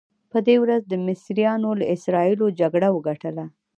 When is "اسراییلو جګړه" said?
1.95-2.87